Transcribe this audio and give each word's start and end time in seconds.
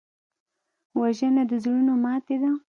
وژنه 0.99 1.43
د 1.49 1.51
زړونو 1.63 1.93
ماتې 2.03 2.35
ده 2.41 2.51